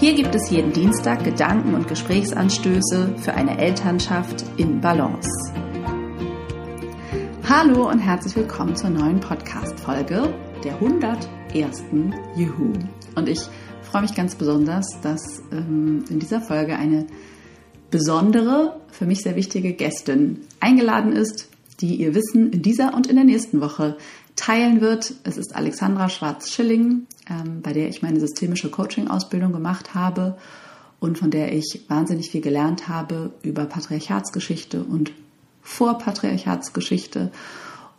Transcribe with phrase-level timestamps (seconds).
[0.00, 5.28] Hier gibt es jeden Dienstag Gedanken und Gesprächsanstöße für eine Elternschaft in Balance.
[7.46, 10.32] Hallo und herzlich willkommen zur neuen Podcast-Folge
[10.64, 11.84] der 101.
[12.34, 12.72] Juhu.
[13.14, 13.40] Und ich
[13.82, 17.06] freue mich ganz besonders, dass ähm, in dieser Folge eine
[17.90, 21.50] besondere, für mich sehr wichtige Gästin eingeladen ist,
[21.82, 23.98] die ihr Wissen in dieser und in der nächsten Woche
[24.36, 25.14] teilen wird.
[25.24, 30.36] Es ist Alexandra Schwarz-Schilling, ähm, bei der ich meine systemische Coaching-Ausbildung gemacht habe
[30.98, 35.12] und von der ich wahnsinnig viel gelernt habe über Patriarchatsgeschichte und
[35.62, 37.32] Vorpatriarchatsgeschichte.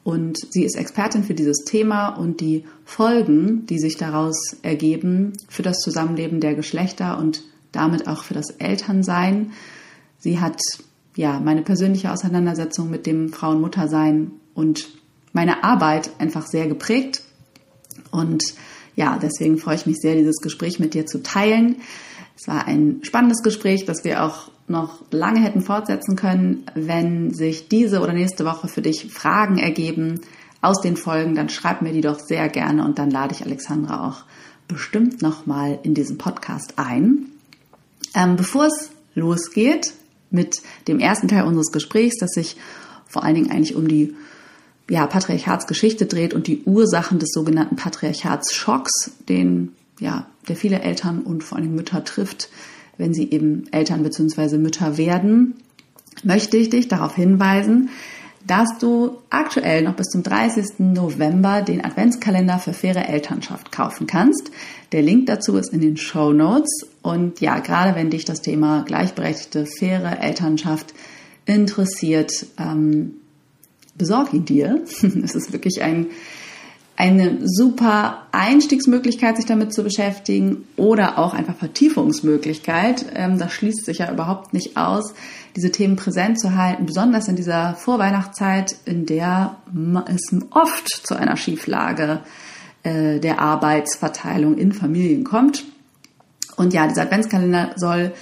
[0.04, 5.62] Und sie ist Expertin für dieses Thema und die Folgen, die sich daraus ergeben für
[5.62, 9.52] das Zusammenleben der Geschlechter und damit auch für das Elternsein.
[10.18, 10.59] Sie hat
[11.16, 14.90] ja meine persönliche Auseinandersetzung mit dem Frauen-Muttersein und
[15.34, 17.24] meine Arbeit einfach sehr geprägt.
[18.12, 18.44] Und
[18.96, 21.78] ja, deswegen freue ich mich sehr, dieses Gespräch mit dir zu teilen.
[22.38, 26.66] Es war ein spannendes Gespräch, das wir auch noch lange hätten fortsetzen können.
[26.74, 30.22] Wenn sich diese oder nächste Woche für dich Fragen ergeben
[30.62, 34.08] aus den Folgen, dann schreib mir die doch sehr gerne und dann lade ich Alexandra
[34.08, 34.24] auch
[34.68, 37.26] bestimmt nochmal in diesen Podcast ein.
[38.16, 39.94] Ähm, bevor es losgeht
[40.30, 42.58] mit dem ersten Teil unseres Gesprächs, das sich
[43.08, 44.16] vor allen Dingen eigentlich um die
[44.92, 51.45] ja, Patriarchatsgeschichte dreht und die Ursachen des sogenannten Patriarchatsschocks, den ja, der viele Eltern und
[51.45, 52.50] vor allem Mütter trifft,
[52.97, 54.58] wenn sie eben Eltern bzw.
[54.58, 55.56] Mütter werden,
[56.23, 57.89] möchte ich dich darauf hinweisen,
[58.45, 60.80] dass du aktuell noch bis zum 30.
[60.80, 64.51] November den Adventskalender für faire Elternschaft kaufen kannst.
[64.91, 66.85] Der Link dazu ist in den Show Notes.
[67.01, 70.94] Und ja, gerade wenn dich das Thema gleichberechtigte, faire Elternschaft
[71.46, 73.21] interessiert, ähm,
[74.01, 74.81] besorg ihn dir.
[75.23, 76.07] Es ist wirklich ein,
[76.97, 83.06] eine super Einstiegsmöglichkeit, sich damit zu beschäftigen oder auch einfach Vertiefungsmöglichkeit.
[83.16, 85.13] Ähm, das schließt sich ja überhaupt nicht aus,
[85.56, 89.57] diese Themen präsent zu halten, besonders in dieser Vorweihnachtszeit, in der
[90.07, 92.22] es oft zu einer Schieflage
[92.81, 95.63] äh, der Arbeitsverteilung in Familien kommt.
[96.57, 98.13] Und ja, dieser Adventskalender soll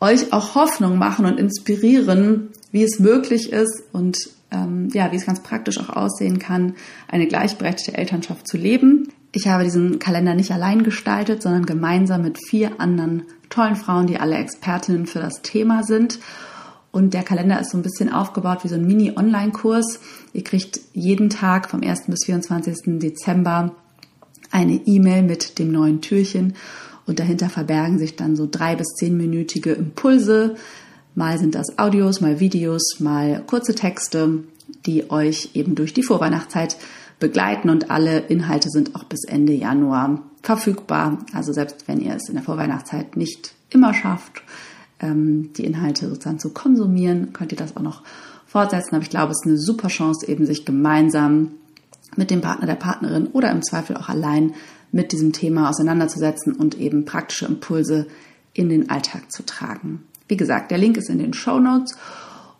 [0.00, 5.26] euch auch Hoffnung machen und inspirieren, wie es möglich ist und ähm, ja, wie es
[5.26, 6.74] ganz praktisch auch aussehen kann,
[7.08, 9.08] eine gleichberechtigte Elternschaft zu leben.
[9.32, 14.18] Ich habe diesen Kalender nicht allein gestaltet, sondern gemeinsam mit vier anderen tollen Frauen, die
[14.18, 16.18] alle Expertinnen für das Thema sind.
[16.90, 20.00] Und der Kalender ist so ein bisschen aufgebaut wie so ein Mini-Online-Kurs.
[20.32, 22.06] Ihr kriegt jeden Tag vom 1.
[22.06, 22.98] bis 24.
[22.98, 23.74] Dezember
[24.50, 26.54] eine E-Mail mit dem neuen Türchen
[27.06, 30.56] und dahinter verbergen sich dann so drei bis zehnminütige Impulse,
[31.18, 34.44] Mal sind das Audios, mal Videos, mal kurze Texte,
[34.86, 36.76] die euch eben durch die Vorweihnachtszeit
[37.18, 41.18] begleiten und alle Inhalte sind auch bis Ende Januar verfügbar.
[41.32, 44.44] Also selbst wenn ihr es in der Vorweihnachtszeit nicht immer schafft,
[45.00, 48.04] ähm, die Inhalte sozusagen zu konsumieren, könnt ihr das auch noch
[48.46, 48.94] fortsetzen.
[48.94, 51.50] Aber ich glaube, es ist eine super Chance, eben sich gemeinsam
[52.14, 54.54] mit dem Partner, der Partnerin oder im Zweifel auch allein
[54.92, 58.06] mit diesem Thema auseinanderzusetzen und eben praktische Impulse
[58.52, 60.04] in den Alltag zu tragen.
[60.28, 61.96] Wie gesagt, der Link ist in den Show Notes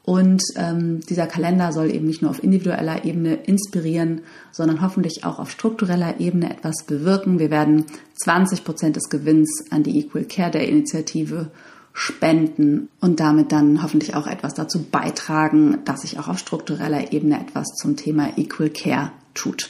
[0.09, 5.39] und ähm, dieser Kalender soll eben nicht nur auf individueller Ebene inspirieren, sondern hoffentlich auch
[5.39, 7.39] auf struktureller Ebene etwas bewirken.
[7.39, 7.85] Wir werden
[8.15, 11.51] 20 Prozent des Gewinns an die Equal Care Day Initiative
[11.93, 17.39] spenden und damit dann hoffentlich auch etwas dazu beitragen, dass sich auch auf struktureller Ebene
[17.39, 19.69] etwas zum Thema Equal Care tut.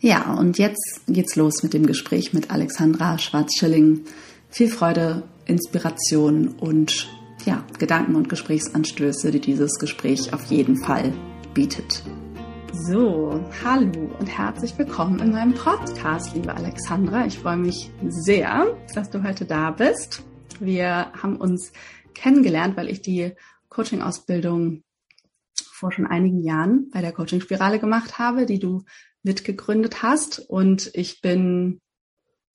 [0.00, 4.00] Ja, und jetzt geht's los mit dem Gespräch mit Alexandra Schwarz-Schilling.
[4.48, 7.06] Viel Freude, Inspiration und
[7.44, 11.12] ja, Gedanken und Gesprächsanstöße, die dieses Gespräch auf jeden Fall
[11.52, 12.02] bietet.
[12.72, 17.26] So, hallo und herzlich willkommen in meinem Podcast, liebe Alexandra.
[17.26, 20.22] Ich freue mich sehr, dass du heute da bist.
[20.58, 21.72] Wir haben uns
[22.14, 23.32] kennengelernt, weil ich die
[23.68, 24.82] Coaching-Ausbildung
[25.54, 28.84] vor schon einigen Jahren bei der Coaching-Spirale gemacht habe, die du
[29.22, 30.38] mitgegründet hast.
[30.38, 31.80] Und ich bin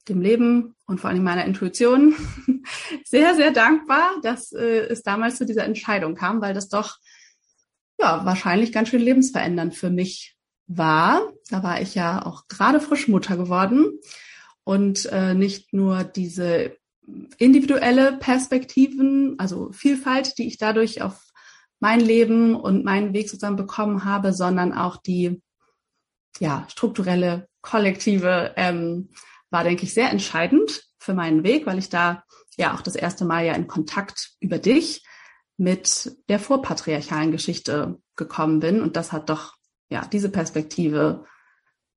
[0.08, 2.16] dem Leben und vor allem meiner Intuition
[3.04, 6.98] sehr, sehr dankbar, dass äh, es damals zu dieser Entscheidung kam, weil das doch
[8.00, 10.38] ja wahrscheinlich ganz schön lebensverändernd für mich
[10.68, 11.22] war.
[11.50, 14.00] Da war ich ja auch gerade frisch Mutter geworden
[14.64, 16.78] und äh, nicht nur diese
[17.38, 21.30] individuelle Perspektiven, also Vielfalt, die ich dadurch auf
[21.80, 25.42] mein Leben und meinen Weg sozusagen bekommen habe, sondern auch die
[26.40, 29.10] ja, strukturelle, kollektive ähm,
[29.50, 32.24] war, denke ich, sehr entscheidend für meinen Weg, weil ich da
[32.58, 35.04] ja auch das erste Mal ja in Kontakt über dich
[35.58, 38.82] mit der vorpatriarchalen Geschichte gekommen bin.
[38.82, 39.56] Und das hat doch,
[39.90, 41.26] ja, diese Perspektive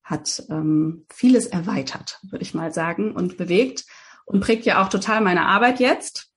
[0.03, 3.85] hat ähm, vieles erweitert, würde ich mal sagen, und bewegt
[4.25, 6.33] und prägt ja auch total meine Arbeit jetzt.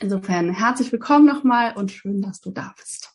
[0.00, 3.13] Insofern herzlich willkommen nochmal und schön, dass du da bist.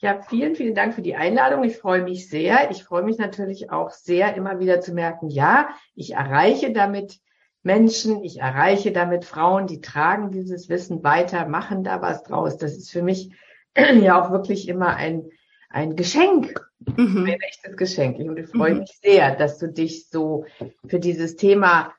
[0.00, 1.64] Ja, vielen, vielen Dank für die Einladung.
[1.64, 2.70] Ich freue mich sehr.
[2.70, 7.18] Ich freue mich natürlich auch sehr, immer wieder zu merken, ja, ich erreiche damit
[7.64, 12.56] Menschen, ich erreiche damit Frauen, die tragen dieses Wissen weiter, machen da was draus.
[12.56, 13.32] Das ist für mich
[13.76, 15.30] ja auch wirklich immer ein,
[15.68, 17.26] ein Geschenk, mhm.
[17.26, 18.18] ein echtes Geschenk.
[18.20, 18.78] Und ich freue mhm.
[18.80, 20.46] mich sehr, dass du dich so
[20.86, 21.92] für dieses Thema,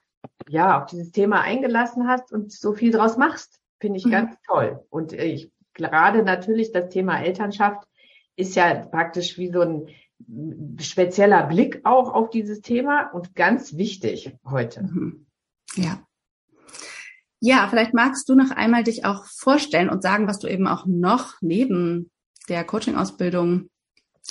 [0.48, 3.60] ja, auf dieses Thema eingelassen hast und so viel draus machst.
[3.82, 4.12] Finde ich mhm.
[4.12, 4.86] ganz toll.
[4.90, 7.89] Und ich gerade natürlich das Thema Elternschaft
[8.40, 9.88] ist ja praktisch wie so ein
[10.80, 14.84] spezieller Blick auch auf dieses Thema und ganz wichtig heute.
[14.84, 15.26] Mhm.
[15.76, 16.06] Ja.
[17.42, 20.86] Ja, vielleicht magst du noch einmal dich auch vorstellen und sagen, was du eben auch
[20.86, 22.12] noch neben
[22.50, 23.70] der Coaching-Ausbildung,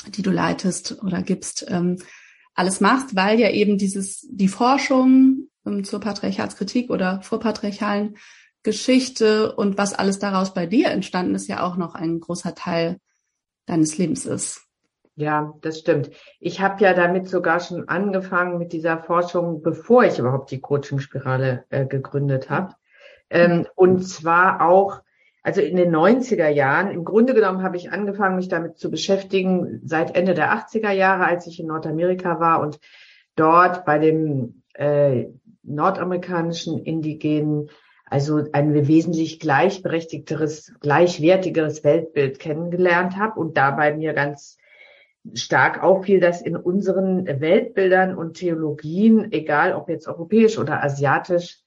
[0.09, 1.99] die du leitest oder gibst, ähm,
[2.55, 8.17] alles machst, weil ja eben dieses, die Forschung ähm, zur Patriarchatskritik oder vorpatriarchalen
[8.63, 12.99] Geschichte und was alles daraus bei dir entstanden ist, ja auch noch ein großer Teil
[13.69, 14.63] deines Lebens ist.
[15.15, 16.11] Ja, das stimmt.
[16.39, 21.65] Ich habe ja damit sogar schon angefangen mit dieser Forschung, bevor ich überhaupt die Coaching-Spirale
[21.71, 22.75] äh, gegründet habe.
[23.29, 25.03] Ähm, und zwar auch,
[25.43, 29.81] also in den 90er Jahren, im Grunde genommen habe ich angefangen, mich damit zu beschäftigen
[29.85, 32.79] seit Ende der 80er Jahre, als ich in Nordamerika war und
[33.35, 35.27] dort bei dem äh,
[35.65, 37.71] nordamerikanischen indigenen
[38.11, 44.59] also ein wesentlich gleichberechtigteres, gleichwertigeres Weltbild kennengelernt habe und dabei mir ganz
[45.35, 51.59] stark auffiel, dass in unseren Weltbildern und Theologien, egal ob jetzt europäisch oder asiatisch,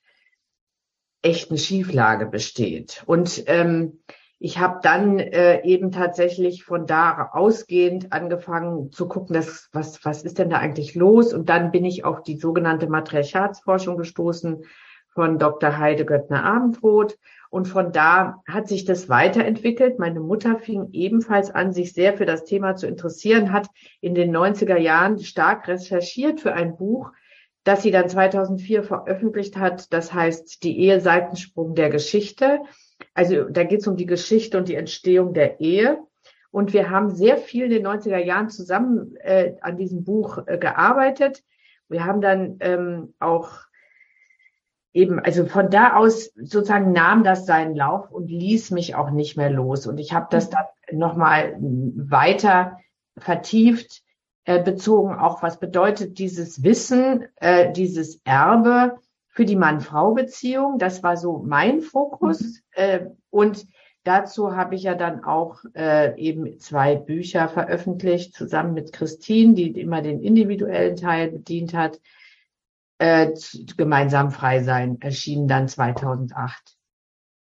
[1.21, 3.03] echt eine Schieflage besteht.
[3.05, 3.99] Und ähm,
[4.39, 10.23] ich habe dann äh, eben tatsächlich von da ausgehend angefangen zu gucken, dass, was, was
[10.23, 11.31] ist denn da eigentlich los?
[11.31, 14.63] Und dann bin ich auf die sogenannte Matriarchatsforschung gestoßen,
[15.13, 15.77] von Dr.
[15.77, 17.17] Heide Göttner-Abendroth.
[17.49, 19.99] Und von da hat sich das weiterentwickelt.
[19.99, 23.67] Meine Mutter fing ebenfalls an, sich sehr für das Thema zu interessieren, hat
[23.99, 27.11] in den 90er Jahren stark recherchiert für ein Buch,
[27.65, 29.91] das sie dann 2004 veröffentlicht hat.
[29.91, 32.61] Das heißt, die Ehe Seitensprung der Geschichte.
[33.13, 35.99] Also da geht es um die Geschichte und die Entstehung der Ehe.
[36.51, 40.57] Und wir haben sehr viel in den 90er Jahren zusammen äh, an diesem Buch äh,
[40.57, 41.43] gearbeitet.
[41.89, 43.51] Wir haben dann ähm, auch
[44.93, 49.37] eben, also von da aus sozusagen nahm das seinen Lauf und ließ mich auch nicht
[49.37, 49.87] mehr los.
[49.87, 52.77] Und ich habe das dann nochmal weiter
[53.17, 54.01] vertieft
[54.45, 58.97] äh, bezogen, auch was bedeutet dieses Wissen, äh, dieses Erbe
[59.29, 60.77] für die Mann-Frau-Beziehung.
[60.77, 62.41] Das war so mein Fokus.
[62.41, 62.57] Mhm.
[62.71, 62.99] Äh,
[63.29, 63.65] und
[64.03, 69.79] dazu habe ich ja dann auch äh, eben zwei Bücher veröffentlicht, zusammen mit Christine, die
[69.79, 71.99] immer den individuellen Teil bedient hat
[73.01, 73.33] äh,
[73.77, 76.75] gemeinsam frei sein, erschien dann 2008.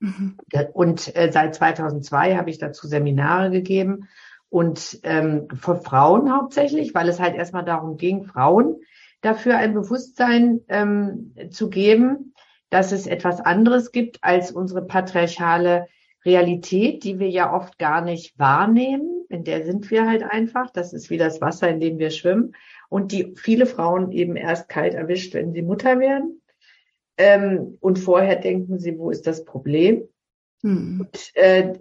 [0.00, 0.36] Mhm.
[0.72, 4.08] Und äh, seit 2002 habe ich dazu Seminare gegeben
[4.48, 8.80] und ähm, für Frauen hauptsächlich, weil es halt erstmal darum ging, Frauen
[9.20, 12.34] dafür ein Bewusstsein ähm, zu geben,
[12.70, 15.86] dass es etwas anderes gibt als unsere patriarchale
[16.24, 19.24] Realität, die wir ja oft gar nicht wahrnehmen.
[19.28, 20.70] In der sind wir halt einfach.
[20.70, 22.54] Das ist wie das Wasser, in dem wir schwimmen
[22.94, 26.40] und die viele Frauen eben erst kalt erwischt, wenn sie Mutter werden.
[27.16, 30.04] Ähm, und vorher denken sie, wo ist das Problem?
[30.62, 31.00] Hm.
[31.00, 31.72] Und, äh,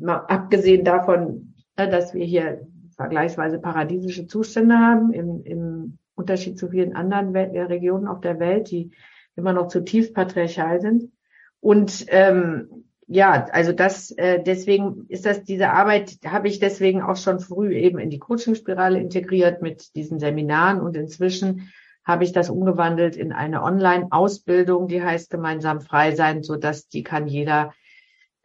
[0.00, 6.68] mal abgesehen davon, äh, dass wir hier vergleichsweise paradiesische Zustände haben, im, im Unterschied zu
[6.68, 8.90] vielen anderen Wel äh, Regionen auf der Welt, die
[9.36, 11.12] immer noch zutiefst patriarchal sind.
[11.60, 17.16] Und ähm, ja, also das, äh, deswegen ist das, diese Arbeit habe ich deswegen auch
[17.16, 21.72] schon früh eben in die Coaching-Spirale integriert mit diesen Seminaren und inzwischen
[22.04, 27.02] habe ich das umgewandelt in eine Online-Ausbildung, die heißt gemeinsam frei sein, so dass die
[27.02, 27.72] kann jeder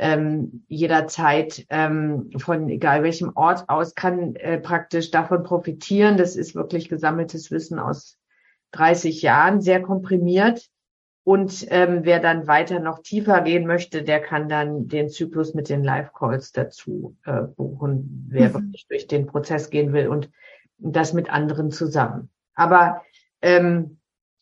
[0.01, 6.15] ähm, jederzeit ähm, von egal welchem Ort aus kann äh, praktisch davon profitieren.
[6.15, 8.17] Das ist wirklich gesammeltes Wissen aus
[8.71, 10.69] 30 Jahren, sehr komprimiert
[11.29, 15.69] und ähm, wer dann weiter noch tiefer gehen möchte, der kann dann den Zyklus mit
[15.69, 18.53] den Live-Calls dazu äh, buchen, wer mhm.
[18.55, 20.31] wirklich durch den Prozess gehen will und
[20.79, 22.31] das mit anderen zusammen.
[22.55, 23.03] Aber
[23.43, 23.97] ähm,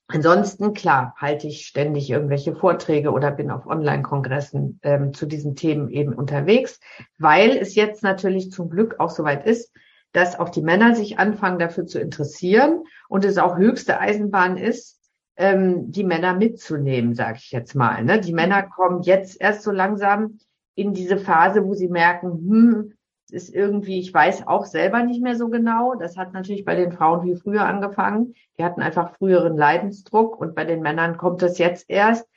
[0.10, 5.90] Ansonsten, klar, halte ich ständig irgendwelche Vorträge oder bin auf Online-Kongressen ähm, zu diesen Themen
[5.90, 6.80] eben unterwegs,
[7.18, 9.74] weil es jetzt natürlich zum Glück auch soweit ist,
[10.14, 14.97] dass auch die Männer sich anfangen dafür zu interessieren und es auch höchste Eisenbahn ist,
[15.38, 18.04] ähm, die Männer mitzunehmen, sage ich jetzt mal.
[18.04, 18.20] Ne?
[18.20, 20.40] Die Männer kommen jetzt erst so langsam
[20.76, 22.94] in diese Phase, wo sie merken, hm,
[23.30, 25.96] ist irgendwie, ich weiß auch selber nicht mehr so genau.
[25.96, 28.34] Das hat natürlich bei den Frauen viel früher angefangen.
[28.58, 32.28] Die hatten einfach früheren Leidensdruck und bei den Männern kommt das jetzt erst.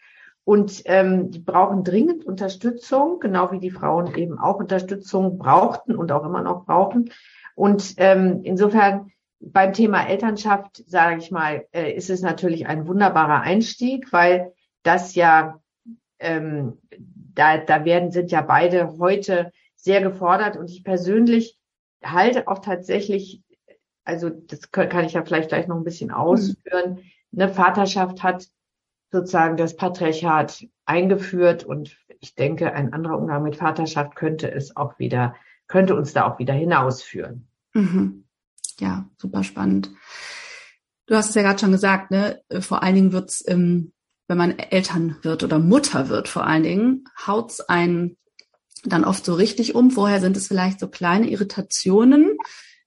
[0.44, 6.10] Und ähm, die brauchen dringend Unterstützung, genau wie die Frauen eben auch Unterstützung brauchten und
[6.10, 7.10] auch immer noch brauchen.
[7.54, 13.40] Und ähm, insofern beim Thema Elternschaft, sage ich mal, äh, ist es natürlich ein wunderbarer
[13.40, 15.60] Einstieg, weil das ja
[16.18, 16.78] ähm,
[17.34, 21.58] da, da werden sind ja beide heute sehr gefordert und ich persönlich
[22.04, 23.42] halte auch tatsächlich,
[24.04, 27.00] also das kann ich ja vielleicht gleich noch ein bisschen ausführen,
[27.32, 28.46] eine Vaterschaft hat
[29.10, 34.98] sozusagen das Patriarchat eingeführt und ich denke, ein anderer Umgang mit Vaterschaft könnte es auch
[34.98, 35.34] wieder,
[35.66, 37.48] könnte uns da auch wieder hinausführen.
[37.72, 38.24] Mhm.
[38.80, 39.90] Ja, super spannend.
[41.06, 42.42] Du hast es ja gerade schon gesagt, ne?
[42.60, 43.92] Vor allen Dingen wird's, ähm,
[44.26, 48.16] wenn man Eltern wird oder Mutter wird, vor allen Dingen, haut's einen
[48.84, 49.90] dann oft so richtig um.
[49.90, 52.38] Vorher sind es vielleicht so kleine Irritationen,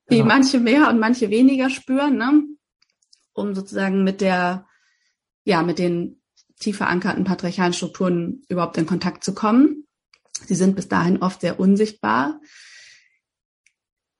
[0.09, 0.27] die genau.
[0.27, 2.43] manche mehr und manche weniger spüren, ne?
[3.33, 4.67] um sozusagen mit der,
[5.43, 6.21] ja, mit den
[6.59, 9.85] tief verankerten patriarchalen Strukturen überhaupt in Kontakt zu kommen.
[10.45, 12.39] Sie sind bis dahin oft sehr unsichtbar.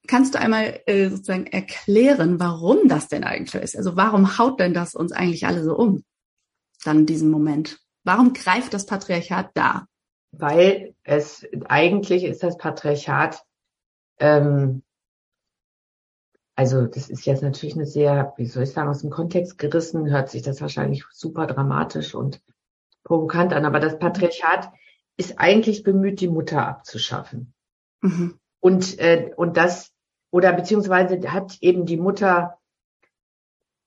[0.06, 3.76] Kannst du einmal äh, sozusagen erklären, warum das denn eigentlich ist?
[3.76, 6.04] Also warum haut denn das uns eigentlich alle so um?
[6.84, 7.80] Dann in diesem Moment.
[8.04, 9.86] Warum greift das Patriarchat da?
[10.38, 13.42] weil es eigentlich ist das Patriarchat,
[14.18, 14.82] ähm,
[16.56, 20.10] also das ist jetzt natürlich eine sehr, wie soll ich sagen, aus dem Kontext gerissen,
[20.10, 22.40] hört sich das wahrscheinlich super dramatisch und
[23.02, 24.70] provokant an, aber das Patriarchat
[25.16, 27.52] ist eigentlich bemüht, die Mutter abzuschaffen.
[28.00, 28.38] Mhm.
[28.60, 29.92] Und, äh, und das,
[30.34, 32.58] oder beziehungsweise hat eben die Mutter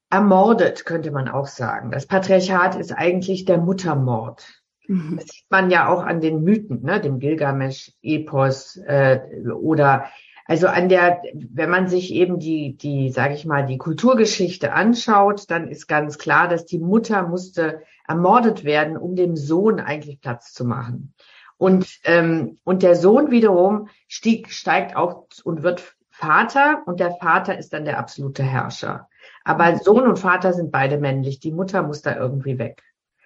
[0.10, 1.92] ermordet, könnte man auch sagen.
[1.92, 4.46] Das Patriarchat ist eigentlich der Muttermord.
[4.88, 5.18] Mhm.
[5.18, 9.20] Das sieht man ja auch an den Mythen, ne, dem Gilgamesch-Epos äh,
[9.52, 10.06] oder
[10.46, 15.52] also an der, wenn man sich eben die, die, sage ich mal, die Kulturgeschichte anschaut,
[15.52, 20.54] dann ist ganz klar, dass die Mutter musste ermordet werden, um dem Sohn eigentlich Platz
[20.54, 21.14] zu machen.
[21.58, 27.58] Und ähm, und der Sohn wiederum stieg, steigt auf und wird Vater und der Vater
[27.58, 29.08] ist dann der absolute Herrscher.
[29.44, 29.78] Aber mhm.
[29.78, 31.40] Sohn und Vater sind beide männlich.
[31.40, 32.82] Die Mutter muss da irgendwie weg.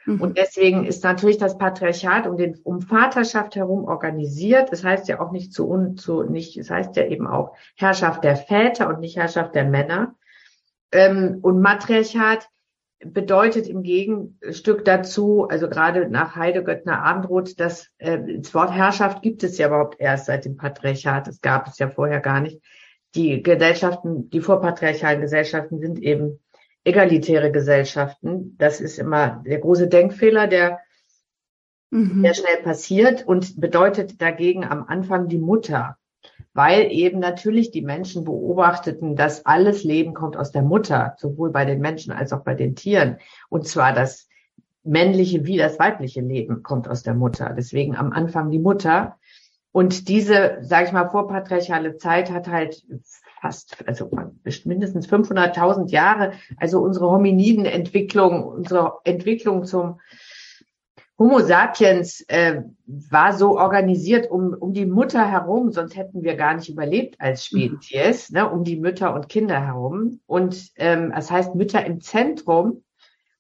[0.06, 0.20] Mhm.
[0.20, 4.72] Und deswegen ist natürlich das Patriarchat um den um Vaterschaft herum organisiert.
[4.72, 6.60] Das heißt ja auch nicht zu un, zu nicht.
[6.60, 10.16] Das heißt ja eben auch Herrschaft der Väter und nicht Herrschaft der Männer.
[10.92, 12.50] Ähm, und Matriarchat
[13.04, 19.44] bedeutet im Gegenstück dazu, also gerade nach Heidegöttner Abendroth, dass äh, das Wort Herrschaft gibt
[19.44, 21.28] es ja überhaupt erst seit dem Patriarchat.
[21.28, 22.62] Das gab es ja vorher gar nicht.
[23.16, 26.40] Die Gesellschaften, die vorpatriarchalen Gesellschaften sind eben
[26.84, 28.56] egalitäre Gesellschaften.
[28.58, 30.80] Das ist immer der große Denkfehler, der
[31.90, 32.22] mhm.
[32.22, 35.98] sehr schnell passiert und bedeutet dagegen am Anfang die Mutter.
[36.54, 41.64] Weil eben natürlich die Menschen beobachteten, dass alles Leben kommt aus der Mutter, sowohl bei
[41.64, 43.18] den Menschen als auch bei den Tieren.
[43.50, 44.28] Und zwar das
[44.84, 47.54] männliche wie das weibliche Leben kommt aus der Mutter.
[47.56, 49.18] Deswegen am Anfang die Mutter.
[49.72, 52.84] Und diese, sage ich mal, vorpatriarchale Zeit hat halt
[53.42, 54.12] fast, also
[54.66, 60.00] mindestens 500.000 Jahre, also unsere Hominiden-Entwicklung, unsere Entwicklung zum
[61.18, 66.56] Homo sapiens äh, war so organisiert um, um die Mutter herum, sonst hätten wir gar
[66.56, 68.38] nicht überlebt als Spezies, mhm.
[68.38, 70.20] ne, um die Mütter und Kinder herum.
[70.26, 72.84] Und ähm, das heißt Mütter im Zentrum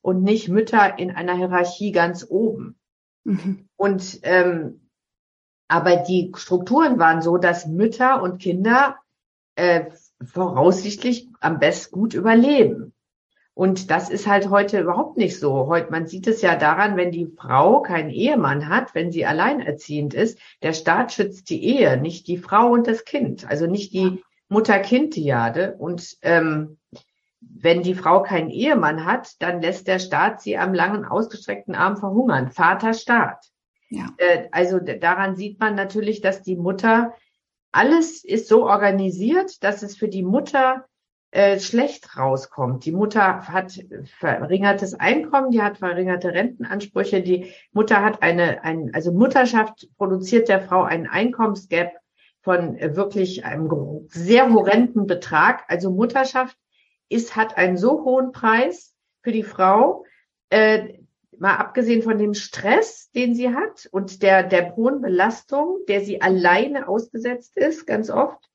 [0.01, 2.77] und nicht Mütter in einer Hierarchie ganz oben.
[3.23, 3.67] Mhm.
[3.77, 4.80] Und ähm,
[5.71, 8.97] aber die Strukturen waren so, dass Mütter und Kinder
[9.55, 9.85] äh,
[10.21, 12.93] voraussichtlich am besten gut überleben.
[13.53, 15.67] Und das ist halt heute überhaupt nicht so.
[15.67, 20.13] Heute, man sieht es ja daran, wenn die Frau keinen Ehemann hat, wenn sie alleinerziehend
[20.13, 24.21] ist, der Staat schützt die Ehe, nicht die Frau und das Kind, also nicht die
[24.49, 25.75] Mutter-Kind-Diade.
[25.79, 26.79] Und ähm,
[27.39, 31.95] wenn die Frau keinen Ehemann hat, dann lässt der Staat sie am langen, ausgestreckten Arm
[31.95, 32.51] verhungern.
[32.51, 33.51] Vater Staat.
[33.91, 34.13] Ja.
[34.17, 37.13] Äh, also daran sieht man natürlich, dass die Mutter
[37.71, 40.85] alles ist so organisiert, dass es für die Mutter
[41.31, 42.85] äh, schlecht rauskommt.
[42.85, 43.79] Die Mutter hat
[44.19, 50.61] verringertes Einkommen, die hat verringerte Rentenansprüche, die Mutter hat eine, ein, also Mutterschaft produziert der
[50.61, 51.93] Frau einen Einkommensgap
[52.41, 55.63] von äh, wirklich einem sehr horrenden Betrag.
[55.67, 56.57] Also Mutterschaft
[57.09, 60.05] ist, hat einen so hohen Preis, für die Frau,
[60.49, 61.00] äh,
[61.41, 66.21] mal abgesehen von dem Stress, den sie hat und der, der hohen Belastung, der sie
[66.21, 68.47] alleine ausgesetzt ist, ganz oft,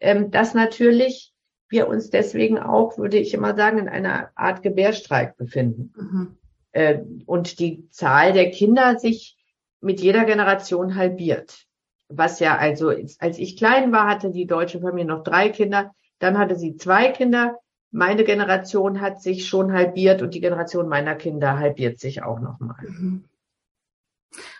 [0.00, 1.32] ähm, dass natürlich
[1.68, 5.92] wir uns deswegen auch, würde ich immer sagen, in einer Art Gebärstreik befinden.
[5.96, 6.38] Mhm.
[6.72, 9.36] Äh, und die Zahl der Kinder sich
[9.80, 11.66] mit jeder Generation halbiert.
[12.08, 16.36] Was ja also, als ich klein war, hatte die deutsche Familie noch drei Kinder, dann
[16.36, 17.58] hatte sie zwei Kinder.
[17.94, 22.84] Meine Generation hat sich schon halbiert und die Generation meiner Kinder halbiert sich auch nochmal.
[22.88, 23.24] Mhm.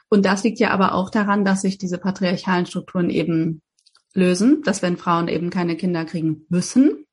[0.08, 3.60] Und das liegt ja aber auch daran, dass sich diese patriarchalen Strukturen eben
[4.12, 7.06] lösen, dass wenn Frauen eben keine Kinder kriegen müssen,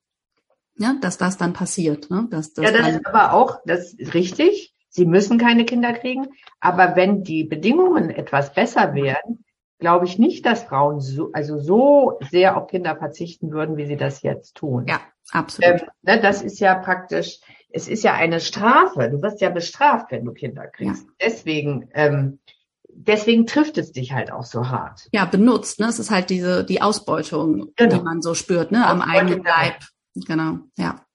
[0.78, 2.12] ja, dass das dann passiert.
[2.12, 2.28] Ne?
[2.30, 4.76] Dass, dass ja, das ist aber auch, das ist richtig.
[4.90, 6.28] Sie müssen keine Kinder kriegen.
[6.60, 9.44] Aber wenn die Bedingungen etwas besser wären,
[9.80, 13.98] glaube ich nicht, dass Frauen so, also so sehr auf Kinder verzichten würden, wie sie
[13.98, 14.86] das jetzt tun.
[14.88, 15.00] Ja,
[15.32, 15.82] absolut.
[15.82, 19.10] Ähm, ne, das ist ja praktisch, es ist ja eine Strafe.
[19.10, 21.04] Du wirst ja bestraft, wenn du Kinder kriegst.
[21.04, 21.14] Ja.
[21.22, 22.40] Deswegen, ähm,
[22.90, 25.08] deswegen trifft es dich halt auch so hart.
[25.12, 25.88] Ja, benutzt, ne?
[25.88, 27.98] Es ist halt diese, die Ausbeutung, genau.
[27.98, 28.86] die man so spürt, ne?
[28.86, 29.80] Am eigenen Leib.
[30.16, 31.06] Genau, ja.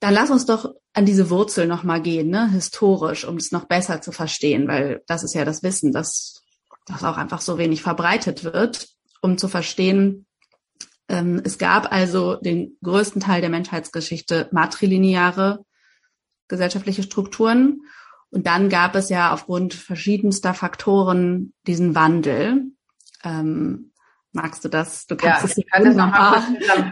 [0.00, 2.50] Dann lass uns doch an diese Wurzel nochmal gehen, ne?
[2.50, 6.42] historisch, um es noch besser zu verstehen, weil das ist ja das Wissen, dass
[6.86, 8.88] das auch einfach so wenig verbreitet wird,
[9.20, 10.25] um zu verstehen,
[11.08, 15.64] es gab also den größten Teil der Menschheitsgeschichte matrilineare
[16.48, 17.82] gesellschaftliche Strukturen.
[18.30, 22.72] Und dann gab es ja aufgrund verschiedenster Faktoren diesen Wandel.
[23.24, 23.92] Ähm,
[24.36, 25.06] Magst du das?
[25.06, 26.40] Du kannst ja, es ich kann das nochmal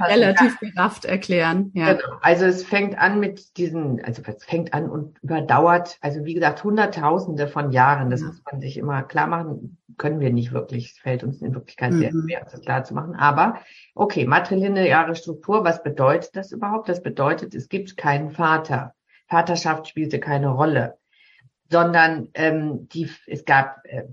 [0.09, 0.71] relativ ja.
[0.71, 1.71] gerafft erklären.
[1.75, 1.93] Ja.
[1.93, 2.17] Genau.
[2.23, 6.65] Also es fängt an mit diesen, also es fängt an und überdauert, also wie gesagt,
[6.65, 8.09] Hunderttausende von Jahren.
[8.09, 8.29] Das ja.
[8.29, 9.77] muss man sich immer klar machen.
[9.99, 10.93] Können wir nicht wirklich.
[10.93, 11.99] Es fällt uns in Wirklichkeit mhm.
[11.99, 13.15] sehr schwer, das klar zu machen.
[13.15, 13.59] Aber
[13.95, 15.65] okay, matrilineare Struktur.
[15.65, 16.89] Was bedeutet das überhaupt?
[16.89, 18.95] Das bedeutet, es gibt keinen Vater.
[19.29, 20.97] Vaterschaft spielte keine Rolle
[21.71, 24.05] sondern ähm, die, es gab äh,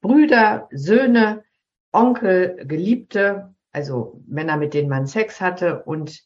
[0.00, 1.44] Brüder, Söhne,
[1.92, 6.22] Onkel, Geliebte, also Männer, mit denen man Sex hatte und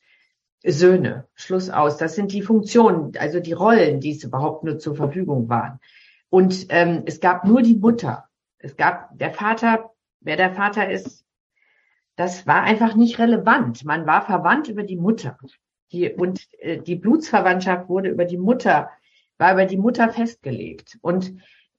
[0.65, 1.27] Söhne.
[1.35, 1.97] Schluss aus.
[1.97, 5.81] Das sind die Funktionen, also die Rollen, die es überhaupt nur zur Verfügung waren.
[6.31, 8.29] Und ähm, es gab nur die Mutter.
[8.59, 11.25] Es gab der Vater, wer der Vater ist,
[12.17, 13.85] das war einfach nicht relevant.
[13.85, 15.37] Man war verwandt über die Mutter.
[15.91, 18.91] Die, und äh, die Blutsverwandtschaft wurde über die Mutter,
[19.39, 20.99] war über die Mutter festgelegt.
[21.01, 21.35] Und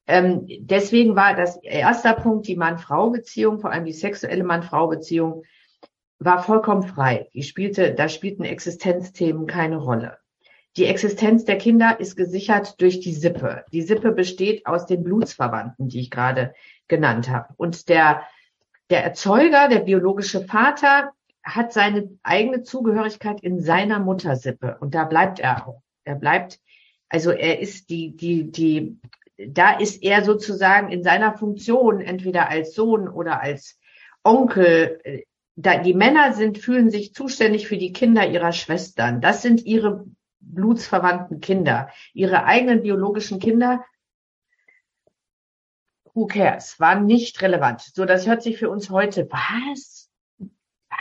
[0.08, 5.44] ähm, deswegen war das erster Punkt, die Mann-Frau-Beziehung, vor allem die sexuelle Mann-Frau-Beziehung,
[6.20, 7.30] war vollkommen frei.
[7.34, 10.18] Die spielte, da spielten Existenzthemen keine Rolle.
[10.76, 13.64] Die Existenz der Kinder ist gesichert durch die Sippe.
[13.72, 16.54] Die Sippe besteht aus den Blutsverwandten, die ich gerade
[16.88, 17.54] genannt habe.
[17.58, 18.24] Und der,
[18.90, 21.12] der Erzeuger, der biologische Vater,
[21.44, 24.78] hat seine eigene Zugehörigkeit in seiner Muttersippe.
[24.80, 25.82] Und da bleibt er auch.
[26.06, 26.60] Er bleibt,
[27.10, 28.98] also er ist die, die, die
[29.38, 33.80] da ist er sozusagen in seiner Funktion entweder als Sohn oder als
[34.24, 35.00] Onkel.
[35.04, 35.24] Äh,
[35.56, 39.22] da, die Männer sind, fühlen sich zuständig für die Kinder ihrer Schwestern.
[39.22, 40.06] Das sind ihre
[40.40, 43.86] blutsverwandten Kinder, ihre eigenen biologischen Kinder.
[46.14, 46.80] Who cares?
[46.80, 47.82] Waren nicht relevant.
[47.82, 50.10] So, das hört sich für uns heute, was?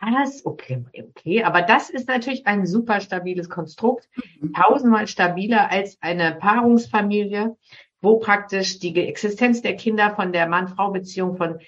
[0.00, 0.44] Was?
[0.44, 1.44] Okay, okay.
[1.44, 4.08] Aber das ist natürlich ein super stabiles Konstrukt.
[4.40, 4.52] Mhm.
[4.54, 7.56] Tausendmal stabiler als eine Paarungsfamilie
[8.02, 11.60] wo praktisch die Existenz der Kinder von der Mann-Frau-Beziehung, von,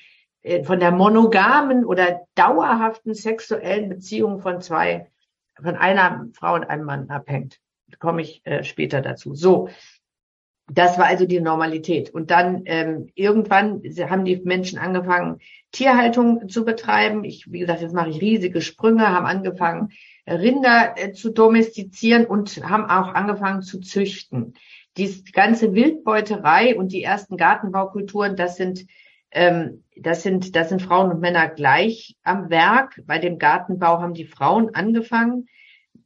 [0.43, 5.07] äh, von der monogamen oder dauerhaften sexuellen Beziehung von zwei,
[5.63, 7.61] von einer Frau und einem Mann abhängt.
[7.89, 9.35] Da komme ich äh, später dazu.
[9.37, 9.69] So,
[10.67, 12.11] das war also die Normalität.
[12.11, 15.39] Und dann ähm, irgendwann haben die Menschen angefangen,
[15.71, 17.23] Tierhaltung zu betreiben.
[17.23, 19.91] Ich, wie gesagt, jetzt mache ich riesige Sprünge, haben angefangen,
[20.27, 24.55] Rinder äh, zu domestizieren und haben auch angefangen zu züchten
[24.97, 28.87] die ganze Wildbeuterei und die ersten Gartenbaukulturen, das sind
[29.31, 33.01] ähm, das sind das sind Frauen und Männer gleich am Werk.
[33.07, 35.47] Bei dem Gartenbau haben die Frauen angefangen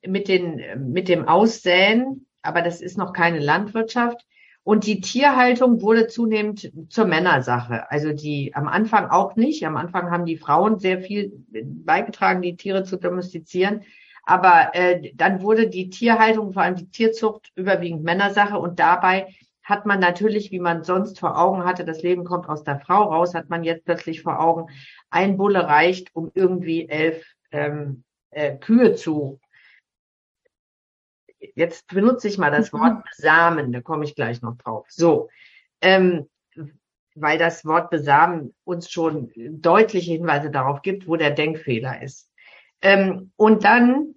[0.06, 4.24] mit den mit dem Aussäen, aber das ist noch keine Landwirtschaft.
[4.64, 7.90] Und die Tierhaltung wurde zunehmend zur Männersache.
[7.90, 9.64] Also die am Anfang auch nicht.
[9.64, 11.32] Am Anfang haben die Frauen sehr viel
[11.64, 13.82] beigetragen, die Tiere zu domestizieren.
[14.28, 18.58] Aber äh, dann wurde die Tierhaltung, vor allem die Tierzucht, überwiegend Männersache.
[18.58, 22.62] Und dabei hat man natürlich, wie man sonst vor Augen hatte, das Leben kommt aus
[22.62, 24.66] der Frau raus, hat man jetzt plötzlich vor Augen,
[25.08, 29.40] ein Bulle reicht, um irgendwie elf ähm, äh, Kühe zu.
[31.54, 32.80] Jetzt benutze ich mal das mhm.
[32.80, 34.84] Wort besamen, da komme ich gleich noch drauf.
[34.90, 35.30] So,
[35.80, 36.28] ähm,
[37.14, 42.30] weil das Wort besamen uns schon deutliche Hinweise darauf gibt, wo der Denkfehler ist.
[42.82, 44.14] Ähm, und dann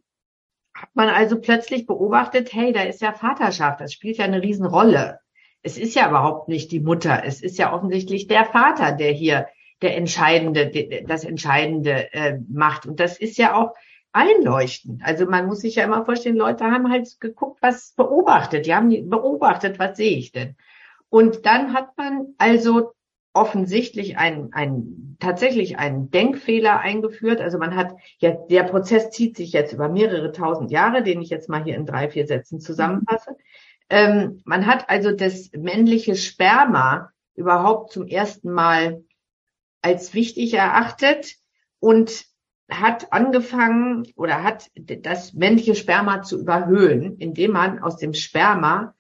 [0.74, 5.20] hat man also plötzlich beobachtet, hey, da ist ja Vaterschaft, das spielt ja eine Riesenrolle.
[5.64, 9.48] Es ist ja überhaupt nicht die Mutter, es ist ja offensichtlich der Vater, der hier
[9.82, 10.72] der entscheidende,
[11.08, 12.86] das Entscheidende äh, macht.
[12.86, 13.74] Und das ist ja auch
[14.12, 15.02] einleuchtend.
[15.04, 18.66] Also man muss sich ja immer vorstellen, Leute haben halt geguckt, was beobachtet.
[18.66, 20.56] Die haben beobachtet, was sehe ich denn?
[21.10, 22.94] Und dann hat man also
[23.34, 27.40] offensichtlich ein, ein, tatsächlich einen Denkfehler eingeführt.
[27.40, 31.30] Also man hat, ja, der Prozess zieht sich jetzt über mehrere tausend Jahre, den ich
[31.30, 33.38] jetzt mal hier in drei, vier Sätzen zusammenfasse.
[33.90, 39.04] Ähm, man hat also das männliche Sperma überhaupt zum ersten Mal
[39.82, 41.36] als wichtig erachtet
[41.80, 42.26] und
[42.70, 48.94] hat angefangen oder hat das männliche Sperma zu überhöhen, indem man aus dem Sperma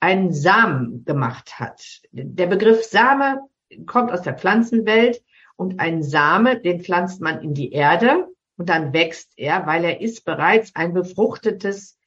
[0.00, 2.00] einen Samen gemacht hat.
[2.10, 3.40] Der Begriff Same
[3.86, 5.22] kommt aus der Pflanzenwelt
[5.56, 10.00] und ein Same, den pflanzt man in die Erde und dann wächst er, weil er
[10.00, 11.98] ist bereits ein befruchtetes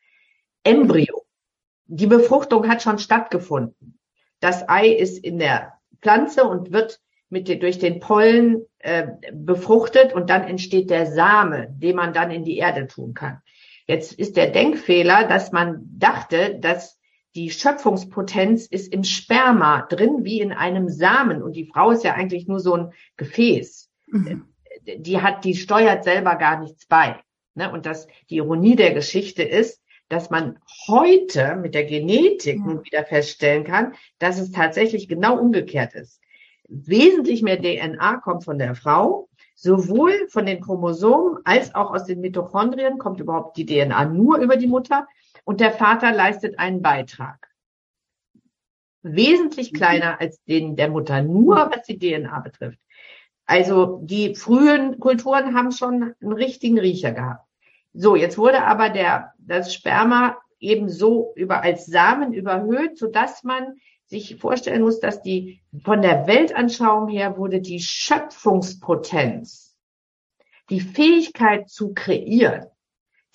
[0.64, 1.26] Embryo.
[1.88, 4.00] Die Befruchtung hat schon stattgefunden.
[4.40, 7.00] Das Ei ist in der Pflanze und wird
[7.30, 12.44] mit, durch den Pollen äh, befruchtet und dann entsteht der Same, den man dann in
[12.44, 13.42] die Erde tun kann.
[13.88, 17.00] Jetzt ist der Denkfehler, dass man dachte, dass
[17.36, 22.14] die Schöpfungspotenz ist im Sperma drin wie in einem Samen und die Frau ist ja
[22.14, 23.90] eigentlich nur so ein Gefäß.
[24.08, 24.46] Mhm.
[24.98, 27.20] Die hat, die steuert selber gar nichts bei.
[27.56, 27.72] Ne?
[27.72, 33.04] Und das, die Ironie der Geschichte ist, dass man heute mit der Genetik nun wieder
[33.04, 36.22] feststellen kann, dass es tatsächlich genau umgekehrt ist.
[36.68, 42.22] Wesentlich mehr DNA kommt von der Frau, sowohl von den Chromosomen als auch aus den
[42.22, 45.08] Mitochondrien kommt überhaupt die DNA nur über die Mutter
[45.46, 47.48] und der Vater leistet einen Beitrag.
[49.02, 49.78] Wesentlich mhm.
[49.78, 52.80] kleiner als den der Mutter, nur was die DNA betrifft.
[53.46, 57.48] Also die frühen Kulturen haben schon einen richtigen Riecher gehabt.
[57.94, 63.44] So, jetzt wurde aber der, das Sperma eben so über, als Samen überhöht, so dass
[63.44, 63.76] man
[64.08, 69.78] sich vorstellen muss, dass die, von der Weltanschauung her wurde die Schöpfungspotenz,
[70.70, 72.66] die Fähigkeit zu kreieren,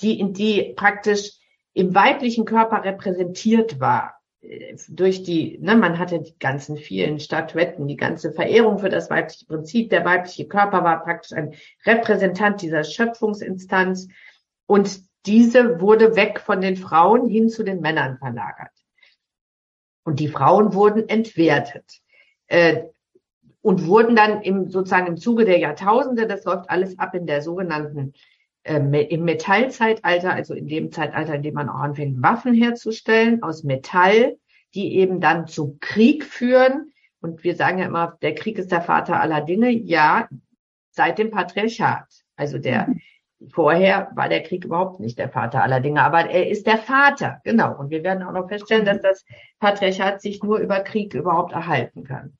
[0.00, 1.39] die, in die praktisch
[1.72, 7.86] im weiblichen Körper repräsentiert war, äh, durch die, ne, man hatte die ganzen vielen Statuetten,
[7.86, 9.90] die ganze Verehrung für das weibliche Prinzip.
[9.90, 11.54] Der weibliche Körper war praktisch ein
[11.86, 14.08] Repräsentant dieser Schöpfungsinstanz
[14.66, 18.72] und diese wurde weg von den Frauen hin zu den Männern verlagert.
[20.04, 22.00] Und die Frauen wurden entwertet.
[22.46, 22.84] Äh,
[23.62, 27.42] und wurden dann im, sozusagen im Zuge der Jahrtausende, das läuft alles ab in der
[27.42, 28.14] sogenannten
[28.62, 34.36] im Metallzeitalter, also in dem Zeitalter, in dem man auch anfängt, Waffen herzustellen aus Metall,
[34.74, 36.92] die eben dann zu Krieg führen.
[37.20, 39.70] Und wir sagen ja immer, der Krieg ist der Vater aller Dinge.
[39.70, 40.28] Ja,
[40.90, 42.06] seit dem Patriarchat.
[42.36, 43.00] Also der, mhm.
[43.50, 47.40] vorher war der Krieg überhaupt nicht der Vater aller Dinge, aber er ist der Vater.
[47.44, 47.78] Genau.
[47.78, 49.24] Und wir werden auch noch feststellen, dass das
[49.58, 52.36] Patriarchat sich nur über Krieg überhaupt erhalten kann.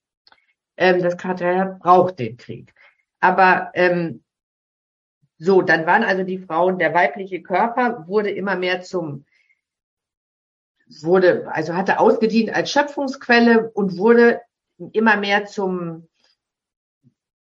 [0.77, 2.75] Ähm, das Patriarchat braucht den Krieg.
[3.21, 4.23] Aber ähm,
[5.43, 9.25] so, dann waren also die Frauen, der weibliche Körper wurde immer mehr zum,
[11.01, 14.43] wurde, also hatte ausgedient als Schöpfungsquelle und wurde
[14.93, 16.09] immer mehr zum,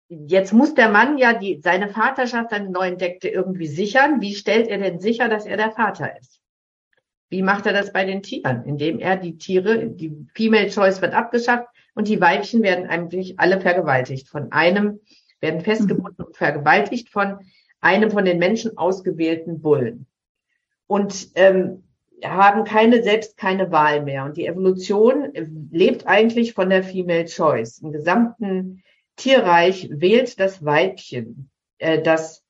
[0.08, 4.22] jetzt muss der Mann ja die, seine Vaterschaft, seine neu entdeckte irgendwie sichern.
[4.22, 6.40] Wie stellt er denn sicher, dass er der Vater ist?
[7.28, 8.64] Wie macht er das bei den Tieren?
[8.64, 13.60] Indem er die Tiere, die Female Choice wird abgeschafft und die Weibchen werden eigentlich alle
[13.60, 14.26] vergewaltigt.
[14.26, 15.00] Von einem
[15.40, 17.40] werden festgebunden und vergewaltigt von
[17.80, 20.06] einem von den Menschen ausgewählten Bullen.
[20.86, 21.84] Und ähm,
[22.24, 24.24] haben keine, selbst keine Wahl mehr.
[24.24, 25.32] Und die Evolution
[25.70, 27.78] lebt eigentlich von der Female Choice.
[27.78, 28.82] Im gesamten
[29.16, 32.44] Tierreich wählt das Weibchen äh, das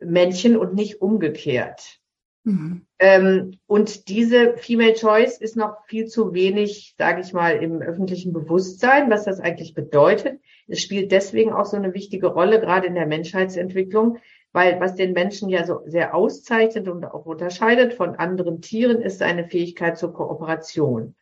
[0.00, 2.00] Männchen und nicht umgekehrt.
[2.44, 2.86] Mhm.
[2.98, 8.32] Ähm, und diese Female Choice ist noch viel zu wenig, sage ich mal, im öffentlichen
[8.32, 10.40] Bewusstsein, was das eigentlich bedeutet.
[10.68, 14.18] Es spielt deswegen auch so eine wichtige Rolle, gerade in der Menschheitsentwicklung,
[14.52, 19.18] weil was den Menschen ja so sehr auszeichnet und auch unterscheidet von anderen Tieren, ist
[19.18, 21.14] seine Fähigkeit zur Kooperation.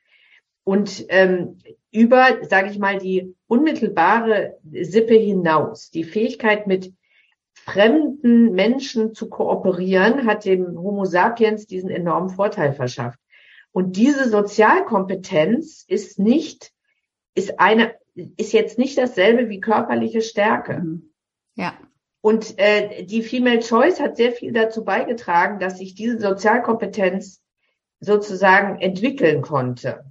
[0.65, 1.59] Und ähm,
[1.93, 6.93] über, sage ich mal, die unmittelbare Sippe hinaus, die Fähigkeit mit
[7.55, 13.19] fremden Menschen zu kooperieren, hat dem Homo sapiens diesen enormen Vorteil verschafft.
[13.73, 16.73] Und diese Sozialkompetenz ist nicht,
[17.35, 17.95] ist eine,
[18.37, 20.79] ist jetzt nicht dasselbe wie körperliche Stärke.
[20.79, 21.13] Mhm.
[21.55, 21.75] Ja.
[22.21, 27.43] Und äh, die Female Choice hat sehr viel dazu beigetragen, dass sich diese Sozialkompetenz
[28.01, 30.05] sozusagen entwickeln konnte.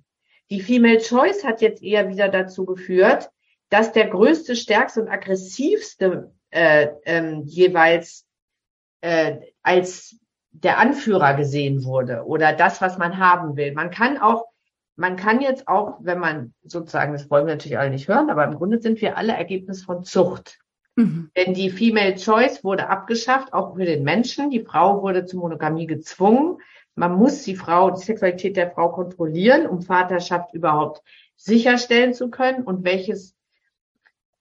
[0.49, 3.29] Die Female Choice hat jetzt eher wieder dazu geführt,
[3.69, 8.25] dass der größte, stärkste und aggressivste äh, ähm, jeweils
[9.01, 10.17] äh, als
[10.51, 13.73] der Anführer gesehen wurde oder das, was man haben will.
[13.73, 14.45] Man kann auch,
[14.95, 18.45] man kann jetzt auch, wenn man sozusagen, das wollen wir natürlich alle nicht hören, aber
[18.45, 20.59] im Grunde sind wir alle Ergebnis von Zucht.
[20.95, 21.29] Mhm.
[21.35, 24.49] Denn die Female Choice wurde abgeschafft, auch für den Menschen.
[24.49, 26.59] Die Frau wurde zur Monogamie gezwungen.
[26.95, 31.03] Man muss die Frau, die Sexualität der Frau kontrollieren, um Vaterschaft überhaupt
[31.35, 32.63] sicherstellen zu können.
[32.63, 33.35] Und welches,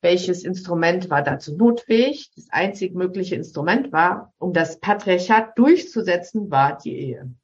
[0.01, 2.31] welches Instrument war dazu notfähig?
[2.37, 7.35] Das einzig mögliche Instrument war, um das Patriarchat durchzusetzen, war die Ehe.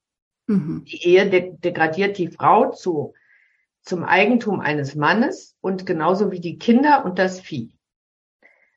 [0.50, 0.84] Mhm.
[0.84, 3.14] Die Ehe de degradiert die Frau zu,
[3.82, 7.78] zum Eigentum eines Mannes und genauso wie die Kinder und das Vieh.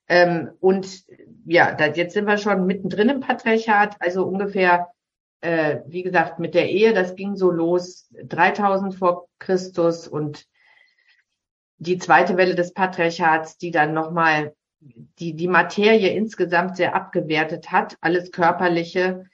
[0.08, 1.04] Ähm, und
[1.46, 4.90] ja, da, jetzt sind wir schon mittendrin im Patriarchat, also ungefähr,
[5.42, 10.46] äh, wie gesagt, mit der Ehe, das ging so los 3000 vor Christus und
[11.78, 17.98] die zweite Welle des Patriarchats, die dann nochmal die, die Materie insgesamt sehr abgewertet hat,
[18.00, 19.26] alles Körperliche,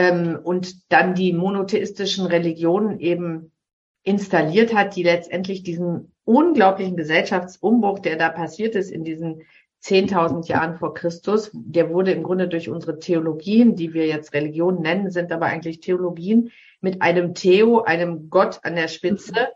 [0.00, 3.52] ähm, und dann die monotheistischen Religionen eben
[4.02, 9.42] installiert hat, die letztendlich diesen unglaublichen Gesellschaftsumbruch, der da passiert ist in diesen
[9.84, 11.50] 10.000 Jahren vor Christus.
[11.52, 15.80] Der wurde im Grunde durch unsere Theologien, die wir jetzt Religion nennen, sind aber eigentlich
[15.80, 19.48] Theologien mit einem Theo, einem Gott an der Spitze,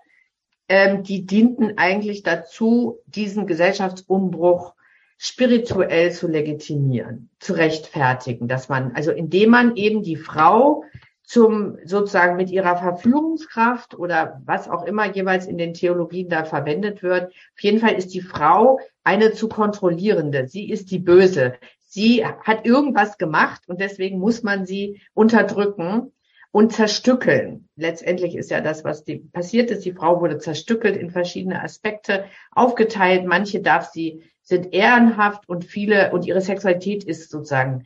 [0.68, 4.74] ähm, die dienten eigentlich dazu, diesen Gesellschaftsumbruch
[5.24, 10.84] spirituell zu legitimieren, zu rechtfertigen, dass man, also indem man eben die Frau
[11.22, 17.02] zum sozusagen mit ihrer Verführungskraft oder was auch immer jeweils in den Theologien da verwendet
[17.02, 17.28] wird.
[17.32, 20.46] Auf jeden Fall ist die Frau eine zu kontrollierende.
[20.46, 21.54] Sie ist die Böse.
[21.86, 26.12] Sie hat irgendwas gemacht und deswegen muss man sie unterdrücken
[26.50, 27.70] und zerstückeln.
[27.76, 29.86] Letztendlich ist ja das, was die, passiert ist.
[29.86, 33.24] Die Frau wurde zerstückelt in verschiedene Aspekte aufgeteilt.
[33.24, 37.84] Manche darf sie, sind ehrenhaft und viele, und ihre Sexualität ist sozusagen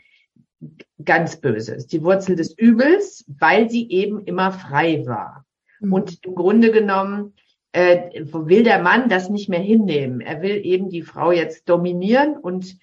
[1.05, 5.45] ganz böse, ist die Wurzel des Übels, weil sie eben immer frei war.
[5.81, 5.93] Mhm.
[5.93, 7.35] Und im Grunde genommen
[7.73, 10.21] äh, will der Mann das nicht mehr hinnehmen.
[10.21, 12.77] Er will eben die Frau jetzt dominieren und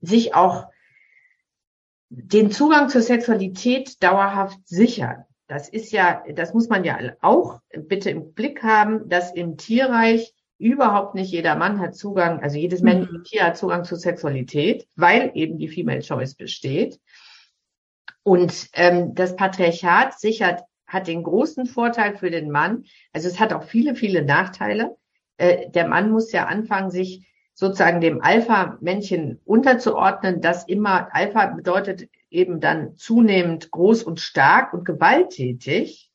[0.00, 0.68] sich auch
[2.10, 5.24] den Zugang zur Sexualität dauerhaft sichern.
[5.46, 10.34] Das ist ja, das muss man ja auch bitte im Blick haben, dass im Tierreich
[10.58, 12.88] überhaupt nicht jeder Mann hat Zugang, also jedes mhm.
[12.88, 17.00] männliche Tier hat Zugang zur Sexualität, weil eben die Female Choice besteht.
[18.22, 22.84] Und ähm, das Patriarchat sichert, hat den großen Vorteil für den Mann.
[23.12, 24.96] Also es hat auch viele, viele Nachteile.
[25.36, 30.40] Äh, der Mann muss ja anfangen, sich sozusagen dem Alpha-Männchen unterzuordnen.
[30.40, 36.10] Das immer Alpha bedeutet eben dann zunehmend groß und stark und gewalttätig.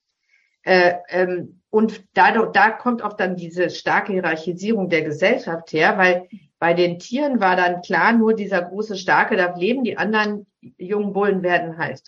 [0.63, 6.27] Äh, ähm, und da, da kommt auch dann diese starke Hierarchisierung der Gesellschaft her, weil
[6.57, 11.13] bei den Tieren war dann klar, nur dieser große Starke darf leben, die anderen jungen
[11.13, 12.01] Bullen werden halt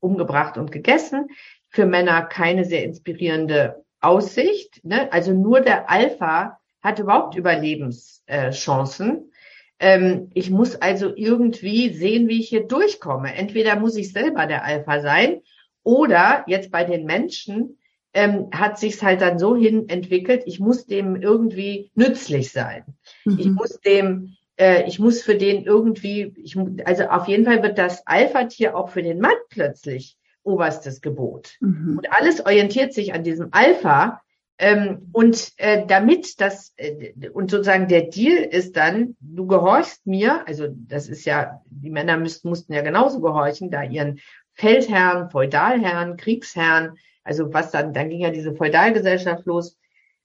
[0.00, 1.28] umgebracht und gegessen.
[1.68, 4.84] Für Männer keine sehr inspirierende Aussicht.
[4.84, 5.12] Ne?
[5.12, 9.32] Also nur der Alpha hat überhaupt Überlebenschancen.
[9.80, 13.34] Ähm, ich muss also irgendwie sehen, wie ich hier durchkomme.
[13.34, 15.42] Entweder muss ich selber der Alpha sein
[15.82, 17.77] oder jetzt bei den Menschen
[18.18, 22.82] ähm, hat sich's halt dann so hin entwickelt, ich muss dem irgendwie nützlich sein.
[23.24, 23.38] Mhm.
[23.38, 27.78] Ich muss dem, äh, ich muss für den irgendwie, ich, also auf jeden Fall wird
[27.78, 31.58] das Alpha-Tier auch für den Mann plötzlich oberstes Gebot.
[31.60, 31.98] Mhm.
[31.98, 34.20] Und alles orientiert sich an diesem Alpha.
[34.58, 40.44] Ähm, und äh, damit das, äh, und sozusagen der Deal ist dann, du gehorchst mir,
[40.48, 44.18] also das ist ja, die Männer müssten, mussten ja genauso gehorchen, da ihren
[44.54, 46.98] Feldherren, Feudalherren, Kriegsherren,
[47.28, 49.76] also was dann, dann ging ja diese Feudalgesellschaft los.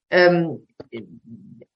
[0.10, 0.66] Ähm,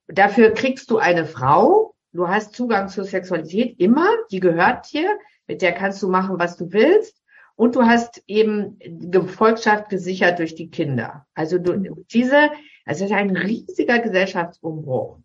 [0.06, 5.60] dafür kriegst du eine Frau, du hast Zugang zur Sexualität immer, die gehört dir, mit
[5.60, 7.22] der kannst du machen, was du willst.
[7.56, 11.26] Und du hast eben Gefolgschaft gesichert durch die Kinder.
[11.34, 12.50] Also du, diese,
[12.86, 15.18] also das ist ein riesiger Gesellschaftsumbruch.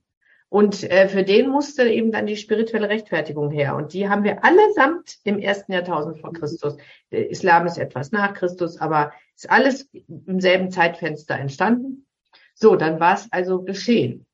[0.53, 3.75] Und äh, für den musste eben dann die spirituelle Rechtfertigung her.
[3.75, 6.77] Und die haben wir allesamt im ersten Jahrtausend vor Christus.
[7.11, 12.05] Der Islam ist etwas nach Christus, aber ist alles im selben Zeitfenster entstanden.
[12.53, 14.27] So, dann war es also geschehen.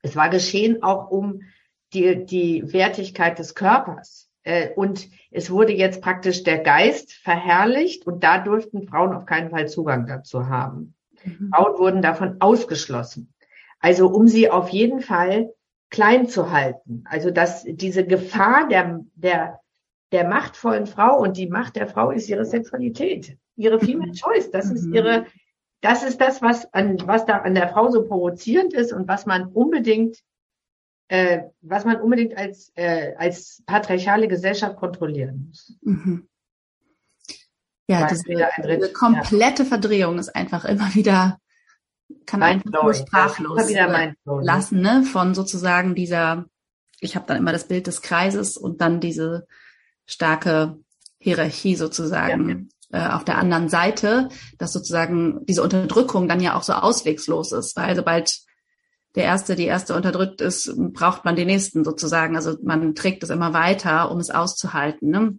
[0.00, 1.42] Es war geschehen auch um
[1.92, 4.30] die, die Wertigkeit des Körpers.
[4.44, 9.50] Äh, und es wurde jetzt praktisch der Geist verherrlicht und da durften Frauen auf keinen
[9.50, 10.94] Fall Zugang dazu haben.
[11.24, 11.50] Mhm.
[11.54, 13.34] Frauen wurden davon ausgeschlossen.
[13.82, 15.52] Also um sie auf jeden Fall
[15.90, 17.04] klein zu halten.
[17.04, 19.60] Also dass diese Gefahr der, der,
[20.12, 24.14] der machtvollen Frau und die Macht der Frau ist ihre Sexualität, ihre Female mhm.
[24.14, 24.50] Choice.
[24.50, 24.94] Das ist mhm.
[24.94, 25.26] ihre,
[25.82, 29.26] das ist das, was an, was da an der Frau so provozierend ist und was
[29.26, 30.22] man unbedingt
[31.08, 35.76] äh, was man unbedingt als, äh, als patriarchale Gesellschaft kontrollieren muss.
[35.82, 36.26] Mhm.
[37.86, 39.68] Ja, diese, diese, komplette ja.
[39.68, 41.38] Verdrehung ist einfach immer wieder,
[42.26, 45.04] kann einfach nur sprachlos wieder lassen, ne?
[45.04, 46.46] Von sozusagen dieser,
[47.00, 49.46] ich habe dann immer das Bild des Kreises und dann diese
[50.06, 50.78] starke
[51.18, 53.10] Hierarchie sozusagen ja.
[53.10, 57.76] äh, auf der anderen Seite, dass sozusagen diese Unterdrückung dann ja auch so auswegslos ist,
[57.76, 58.30] weil sobald
[59.14, 62.34] der Erste, die Erste unterdrückt ist, braucht man den Nächsten sozusagen.
[62.34, 65.10] Also man trägt es immer weiter, um es auszuhalten.
[65.10, 65.38] Ne?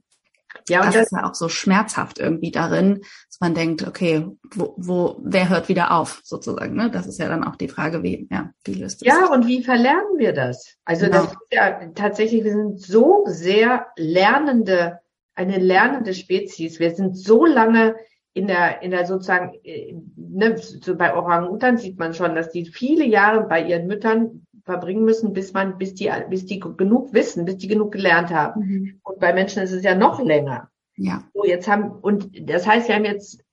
[0.70, 3.02] Ja, und das, das ist ja auch so schmerzhaft irgendwie darin,
[3.44, 4.26] man denkt, okay,
[4.56, 6.90] wo, wo, wer hört wieder auf, sozusagen, ne?
[6.90, 9.08] Das ist ja dann auch die Frage, wie, ja, wie löst das?
[9.08, 10.78] Ja, und wie verlernen wir das?
[10.86, 11.24] Also genau.
[11.24, 15.00] das ist ja tatsächlich, wir sind so sehr lernende,
[15.36, 16.80] eine lernende Spezies.
[16.80, 17.96] Wir sind so lange
[18.32, 22.66] in der, in der sozusagen, äh, ne, so bei Orang-Utan sieht man schon, dass die
[22.66, 27.44] viele Jahre bei ihren Müttern verbringen müssen, bis man, bis die, bis die genug wissen,
[27.44, 28.62] bis die genug gelernt haben.
[28.62, 29.00] Mhm.
[29.04, 30.70] Und bei Menschen ist es ja noch länger.
[30.96, 31.24] Ja.
[31.34, 33.44] So, jetzt haben, und das heißt, wir haben jetzt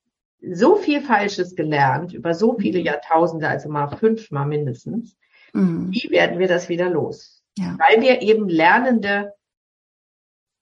[0.41, 2.85] so viel Falsches gelernt über so viele mhm.
[2.85, 5.15] Jahrtausende, also mal fünfmal mindestens.
[5.53, 5.91] Mhm.
[5.91, 7.43] Wie werden wir das wieder los?
[7.57, 7.77] Ja.
[7.77, 9.33] Weil wir eben lernende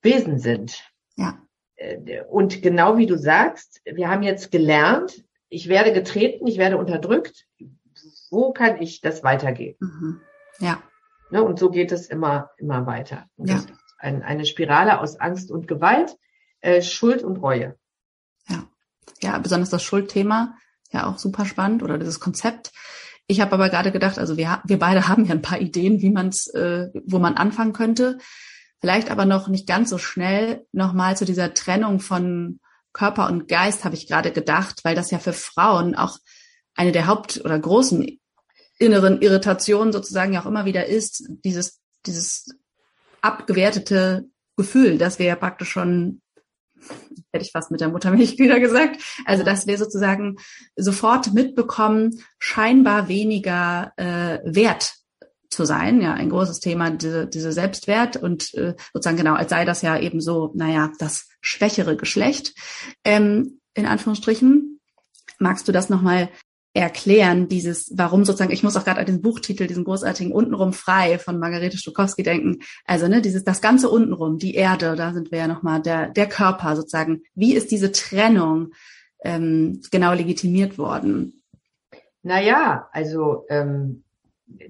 [0.02, 0.84] Wesen sind.
[1.15, 1.42] Ja.
[1.76, 6.78] Äh, und genau wie du sagst, wir haben jetzt gelernt, ich werde getreten, ich werde
[6.78, 7.48] unterdrückt.
[8.30, 9.78] Wo kann ich das weitergeben?
[9.80, 10.22] Mhm.
[10.60, 10.84] Ja.
[11.32, 13.26] Ne, und so geht es immer, immer weiter.
[13.36, 13.62] Und ja.
[13.98, 16.18] Ein, eine Spirale aus Angst und Gewalt,
[16.62, 17.78] äh, Schuld und Reue.
[18.48, 18.67] Ja.
[19.22, 20.56] Ja, besonders das Schuldthema,
[20.91, 22.72] ja auch super spannend oder dieses Konzept.
[23.28, 26.12] Ich habe aber gerade gedacht, also wir, wir beide haben ja ein paar Ideen, wie
[26.12, 28.17] man es, äh, wo man anfangen könnte.
[28.82, 32.60] Vielleicht aber noch nicht ganz so schnell nochmal zu dieser Trennung von
[32.93, 36.17] Körper und Geist habe ich gerade gedacht, weil das ja für Frauen auch
[36.76, 38.19] eine der Haupt- oder großen
[38.80, 42.56] inneren Irritationen sozusagen ja auch immer wieder ist, dieses, dieses
[43.22, 46.22] abgewertete Gefühl, dass wir ja praktisch schon,
[47.32, 50.38] hätte ich fast mit der Muttermilch wieder gesagt, also dass wir sozusagen
[50.76, 54.94] sofort mitbekommen, scheinbar weniger äh, wert
[55.50, 59.65] zu sein, ja, ein großes Thema, diese, diese Selbstwert und äh, sozusagen genau, als sei
[59.65, 62.54] das ja eben so, naja, das schwächere Geschlecht,
[63.04, 64.80] ähm, in Anführungsstrichen.
[65.39, 66.30] Magst du das nochmal
[66.73, 71.17] erklären, dieses, warum sozusagen, ich muss auch gerade an diesen Buchtitel, diesen großartigen Untenrum frei
[71.17, 72.60] von Margarete Stukowski denken.
[72.86, 76.27] Also, ne, dieses, das ganze Untenrum, die Erde, da sind wir ja nochmal, der, der
[76.27, 77.23] Körper sozusagen.
[77.34, 78.73] Wie ist diese Trennung
[79.23, 81.41] ähm, genau legitimiert worden?
[82.21, 84.03] Naja, also ähm,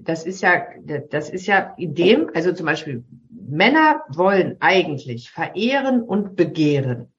[0.00, 0.62] das ist ja,
[1.10, 7.12] das ist ja in dem, also zum Beispiel Männer wollen eigentlich verehren und begehren.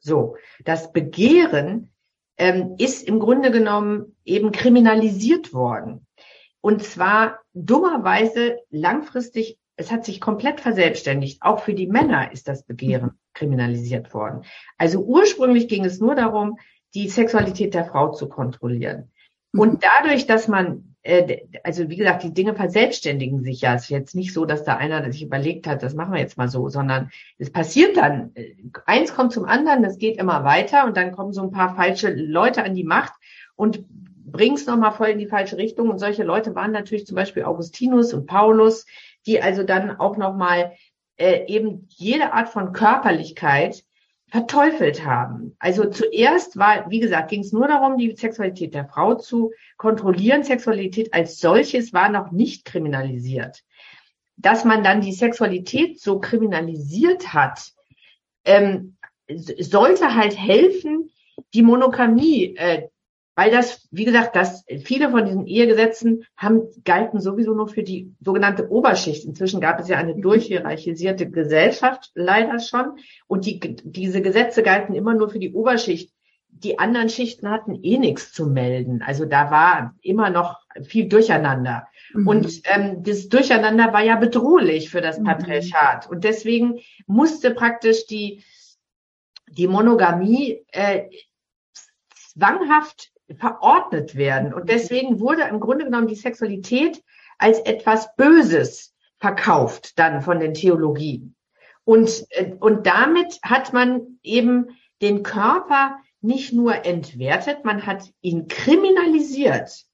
[0.00, 1.90] So, das Begehren
[2.38, 6.06] ähm, ist im Grunde genommen eben kriminalisiert worden.
[6.60, 11.42] Und zwar dummerweise langfristig, es hat sich komplett verselbstständigt.
[11.42, 14.44] Auch für die Männer ist das Begehren kriminalisiert worden.
[14.76, 16.58] Also ursprünglich ging es nur darum,
[16.94, 19.12] die Sexualität der Frau zu kontrollieren.
[19.52, 19.78] Und mhm.
[19.80, 20.87] dadurch, dass man,
[21.62, 23.74] also wie gesagt, die Dinge verselbstständigen sich ja.
[23.74, 26.36] Es ist jetzt nicht so, dass da einer sich überlegt hat, das machen wir jetzt
[26.36, 28.32] mal so, sondern es passiert dann.
[28.34, 31.74] Äh, eins kommt zum anderen, das geht immer weiter und dann kommen so ein paar
[31.76, 33.14] falsche Leute an die Macht
[33.56, 35.88] und bringen es nochmal voll in die falsche Richtung.
[35.88, 38.84] Und solche Leute waren natürlich zum Beispiel Augustinus und Paulus,
[39.26, 40.72] die also dann auch nochmal
[41.16, 43.82] äh, eben jede Art von Körperlichkeit
[44.28, 45.56] verteufelt haben.
[45.58, 50.44] Also zuerst war, wie gesagt, ging es nur darum, die Sexualität der Frau zu kontrollieren.
[50.44, 53.64] Sexualität als solches war noch nicht kriminalisiert.
[54.36, 57.72] Dass man dann die Sexualität so kriminalisiert hat,
[58.44, 58.96] ähm,
[59.28, 61.10] sollte halt helfen,
[61.54, 62.88] die Monogamie äh,
[63.38, 68.12] weil das, wie gesagt, dass viele von diesen Ehegesetzen haben, galten sowieso nur für die
[68.20, 69.24] sogenannte Oberschicht.
[69.24, 72.98] Inzwischen gab es ja eine durchhierarchisierte Gesellschaft, leider schon.
[73.28, 76.12] Und die, diese Gesetze galten immer nur für die Oberschicht.
[76.48, 79.02] Die anderen Schichten hatten eh nichts zu melden.
[79.06, 81.86] Also da war immer noch viel Durcheinander.
[82.14, 82.26] Mhm.
[82.26, 85.26] Und ähm, das Durcheinander war ja bedrohlich für das mhm.
[85.26, 86.10] Patriarchat.
[86.10, 88.42] Und deswegen musste praktisch die,
[89.46, 91.04] die Monogamie äh,
[92.32, 94.54] zwanghaft verordnet werden.
[94.54, 97.02] Und deswegen wurde im Grunde genommen die Sexualität
[97.38, 101.34] als etwas Böses verkauft dann von den Theologien.
[101.84, 108.48] Und, äh, und damit hat man eben den Körper nicht nur entwertet, man hat ihn
[108.48, 109.84] kriminalisiert.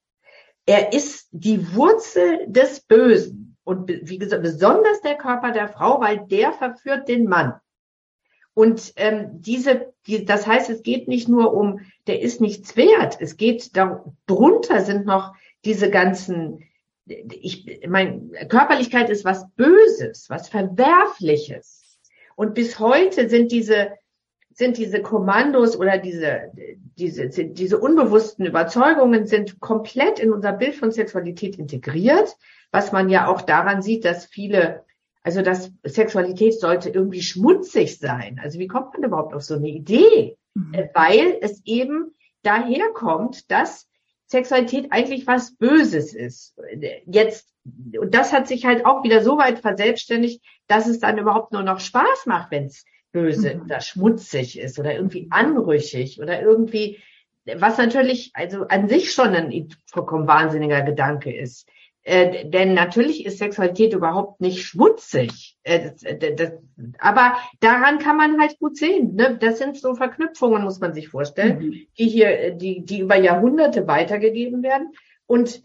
[0.67, 3.57] Er ist die Wurzel des Bösen.
[3.65, 7.55] Und wie gesagt, besonders der Körper der Frau, weil der verführt den Mann.
[8.55, 13.19] Und ähm, diese, die, das heißt, es geht nicht nur um, der ist nichts wert.
[13.21, 15.35] Es geht darunter sind noch
[15.65, 16.65] diese ganzen,
[17.07, 21.99] ich, mein Körperlichkeit ist was Böses, was Verwerfliches.
[22.37, 23.93] Und bis heute sind diese
[24.55, 26.53] sind diese Kommandos oder diese,
[26.97, 32.37] diese, diese unbewussten Überzeugungen sind komplett in unser Bild von Sexualität integriert,
[32.71, 34.84] was man ja auch daran sieht, dass viele,
[35.25, 38.39] also dass Sexualität sollte irgendwie schmutzig sein.
[38.41, 40.37] Also wie kommt man überhaupt auf so eine Idee?
[40.55, 40.75] Mhm.
[40.75, 43.89] Äh, weil es eben daherkommt, dass
[44.27, 46.55] Sexualität eigentlich was Böses ist.
[47.07, 47.49] Jetzt,
[47.99, 51.63] und das hat sich halt auch wieder so weit verselbstständigt, dass es dann überhaupt nur
[51.63, 53.63] noch Spaß macht, wenn es böse mhm.
[53.63, 56.99] oder schmutzig ist oder irgendwie anrüchig oder irgendwie,
[57.57, 61.69] was natürlich also an sich schon ein vollkommen wahnsinniger Gedanke ist.
[62.07, 65.57] Äh, denn natürlich ist Sexualität überhaupt nicht schmutzig.
[65.63, 66.53] Äh, das, äh, das,
[66.99, 69.15] aber daran kann man halt gut sehen.
[69.15, 69.39] Ne?
[69.41, 71.87] Das sind so Verknüpfungen, muss man sich vorstellen, mhm.
[71.99, 74.93] die hier, äh, die, die über Jahrhunderte weitergegeben werden.
[75.27, 75.63] Und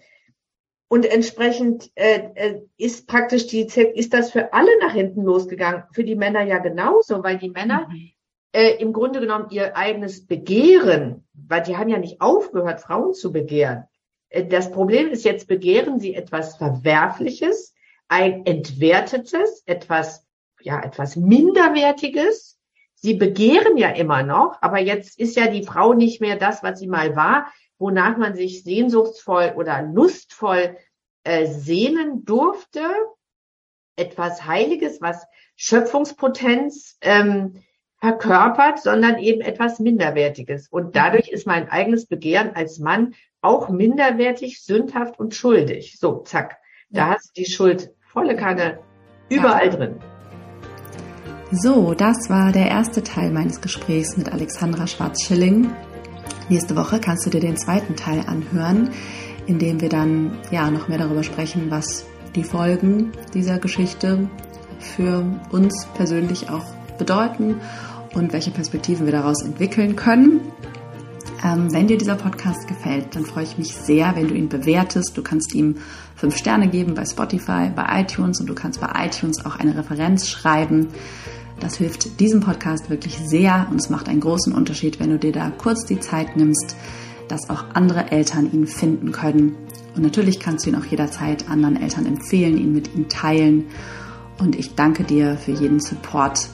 [0.91, 5.83] und entsprechend äh, ist praktisch die ist das für alle nach hinten losgegangen.
[5.91, 8.09] Für die Männer ja genauso, weil die Männer mhm.
[8.79, 13.83] im Grunde genommen ihr eigenes Begehren, weil die haben ja nicht aufgehört, Frauen zu begehren.
[14.29, 17.73] Äh, das Problem ist jetzt, begehren sie etwas Verwerfliches,
[18.07, 20.25] ein Entwertetes, etwas,
[20.61, 22.59] ja, etwas Minderwertiges.
[22.95, 26.79] Sie begehren ja immer noch, aber jetzt ist ja die Frau nicht mehr das, was
[26.79, 30.77] sie mal war wonach man sich sehnsuchtsvoll oder lustvoll
[31.23, 32.83] äh, sehnen durfte.
[33.95, 35.25] Etwas Heiliges, was
[35.55, 37.63] Schöpfungspotenz ähm,
[37.97, 40.67] verkörpert, sondern eben etwas Minderwertiges.
[40.69, 45.97] Und dadurch ist mein eigenes Begehren als Mann auch minderwertig, sündhaft und schuldig.
[45.99, 46.57] So, zack.
[46.89, 48.79] Da hast du die Schuld volle Kanne
[49.29, 49.99] überall drin.
[51.51, 55.71] So, das war der erste Teil meines Gesprächs mit Alexandra Schwarz-Schilling.
[56.49, 58.91] Nächste Woche kannst du dir den zweiten Teil anhören,
[59.47, 64.29] in dem wir dann ja noch mehr darüber sprechen, was die Folgen dieser Geschichte
[64.79, 66.65] für uns persönlich auch
[66.97, 67.59] bedeuten
[68.13, 70.41] und welche Perspektiven wir daraus entwickeln können.
[71.43, 75.13] Ähm, wenn dir dieser Podcast gefällt, dann freue ich mich sehr, wenn du ihn bewertest.
[75.15, 75.75] Du kannst ihm
[76.15, 80.27] fünf Sterne geben bei Spotify, bei iTunes und du kannst bei iTunes auch eine Referenz
[80.27, 80.89] schreiben.
[81.59, 85.31] Das hilft diesem Podcast wirklich sehr und es macht einen großen Unterschied, wenn du dir
[85.31, 86.75] da kurz die Zeit nimmst,
[87.27, 89.55] dass auch andere Eltern ihn finden können.
[89.95, 93.65] Und natürlich kannst du ihn auch jederzeit anderen Eltern empfehlen, ihn mit ihnen teilen.
[94.39, 96.49] Und ich danke dir für jeden Support,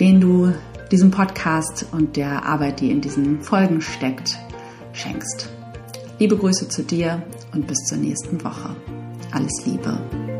[0.00, 0.52] den du
[0.90, 4.38] diesem Podcast und der Arbeit, die in diesen Folgen steckt,
[4.92, 5.48] schenkst.
[6.18, 7.22] Liebe Grüße zu dir
[7.54, 8.74] und bis zur nächsten Woche.
[9.32, 10.39] Alles Liebe.